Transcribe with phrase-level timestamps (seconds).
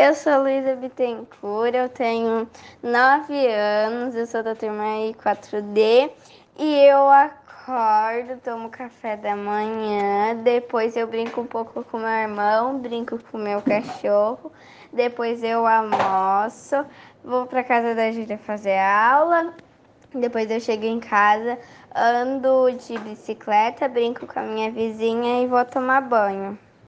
[0.00, 2.48] Eu sou Luísa Bittencourt, eu tenho
[2.80, 6.12] 9 anos, eu sou da turma I4D
[6.56, 12.78] e eu acordo, tomo café da manhã, depois eu brinco um pouco com meu irmão,
[12.78, 14.52] brinco com meu cachorro,
[14.92, 16.76] depois eu almoço,
[17.24, 19.52] vou para casa da Júlia fazer aula,
[20.14, 21.58] depois eu chego em casa,
[21.92, 26.56] ando de bicicleta, brinco com a minha vizinha e vou tomar banho.